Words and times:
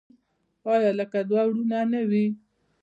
آیا 0.73 0.91
لکه 0.99 1.19
دوه 1.29 1.43
ورونه 1.47 1.79
نه 1.91 2.01
وي؟ 2.09 2.25